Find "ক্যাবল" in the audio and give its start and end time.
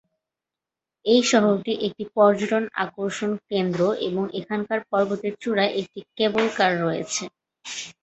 6.17-6.45